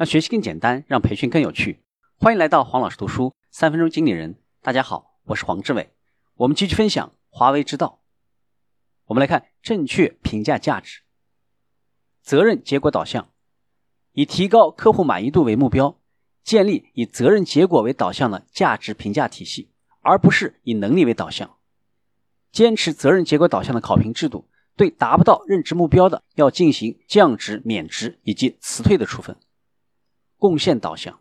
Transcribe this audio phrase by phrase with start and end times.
[0.00, 1.82] 让学习更简单，让培训更有趣。
[2.16, 4.36] 欢迎来到黄老师读书三分钟经理人。
[4.62, 5.90] 大家好，我是黄志伟。
[6.36, 8.00] 我们继续分享华为之道。
[9.08, 11.02] 我们来看正确评价价值，
[12.22, 13.28] 责任结果导向，
[14.12, 16.00] 以提高客户满意度为目标，
[16.42, 19.68] 建立以责任结果为导向的价值评价体系，
[20.00, 21.58] 而不是以能力为导向。
[22.50, 24.48] 坚持责任结果导向的考评制度。
[24.76, 29.36] 对达不到任职目标的，要进行降职、免职以及辞退的处分。
[30.40, 31.20] 贡献导向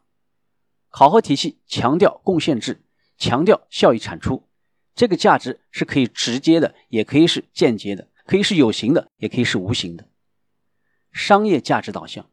[0.89, 2.81] 考核体系强调贡献制，
[3.17, 4.47] 强调效益产出。
[4.95, 10.07] 这个价值是可以直接的，也可以是间接的，可以是有形的，也可以是无形的。
[11.11, 12.25] 商业价值导向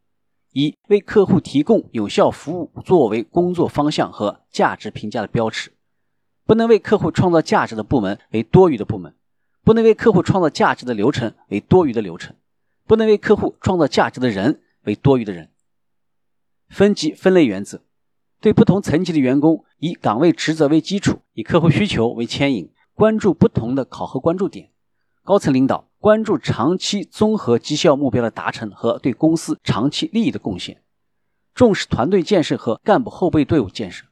[0.52, 5.72] 以为客户提供有效服务作为工作方向和价值评价的标尺，
[6.44, 9.14] 不能为客户创造价值的部门为多余的部门。
[9.62, 12.36] 不能为客户创造价值的流程为多余的流程，
[12.86, 15.50] 不能为客户创造价值的人为多余的人。
[16.69, 17.83] 分级分类原则，
[18.41, 24.70] 对不同层级的员工以岗位职责为基础，以客户需求为牵引，关注不同的考核关注点。
[25.25, 30.83] 高层领导关注长期综合绩效目标的达成和对公司长期利益的贡献，
[31.55, 34.06] 重视团队建设和干部后备队伍建设。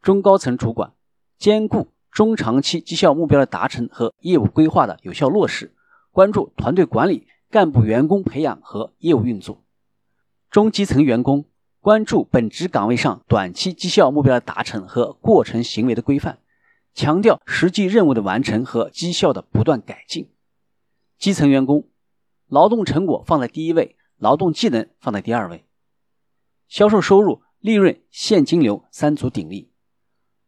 [0.00, 0.92] 中高层主管
[1.38, 1.88] 兼顾。
[2.14, 5.74] 中长期绩效目标的达成和业务规划的有效落实，
[6.12, 9.63] 关注团队管理、干部员工培养和业务运作。
[10.54, 11.46] 中基层员工
[11.80, 16.38] 关注本职岗位上短期绩效目标的达成和过程行为的规范，
[16.94, 20.30] 强调实际任务的完成和绩效的不断改进。
[21.18, 21.88] 基层员工
[22.46, 25.64] 劳动成果放在第一位，劳动技能放在第二位。
[26.68, 29.72] 销售收入、利润、现金流三足鼎立。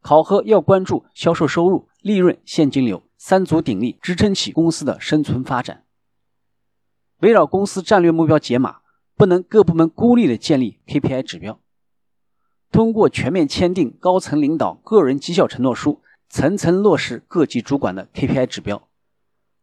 [0.03, 5.85] 考核要关注销售收入、利润、现金流三足鼎立，支撑起公司的生存发展。
[7.23, 8.83] 围绕公司战略目标解码，
[9.17, 11.61] 不能各部门孤立的建立 KPI 指标。
[12.70, 18.89] 通过全面签订高层领导个人绩效承诺书，层层落实各级主管的 KPI 指标，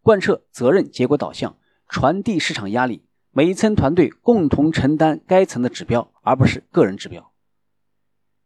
[0.01, 1.57] 贯彻责任结果导向，
[1.87, 7.31] 传递市场压力，每一层团队共同承担该层的指标，而不是个人指标。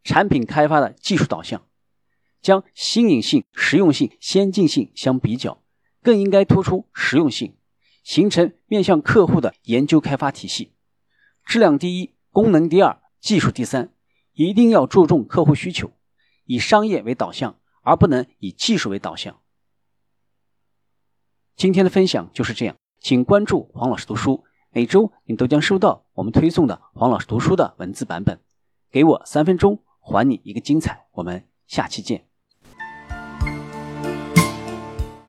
[0.03, 1.63] 产品开发的技术导向。
[2.39, 5.63] 将新颖性、实用性、先进性相比较，
[6.03, 7.57] 更应该突出实用性，
[8.03, 10.71] 形成面向客户的研究开发体系。
[11.47, 13.93] 质量第一，功能第二，技术第三，
[14.33, 15.93] 一定要注重客户需求，
[16.43, 19.39] 以商业为导向，而不能以技术为导向。
[21.55, 28.41] 今天的分享就是这样，请关注黄老师读书，每周你都将收到我们推送的黄老师读书的文字版本。
[28.91, 31.07] 给我三分钟，还你一个精彩。
[31.13, 32.26] 我们下期见。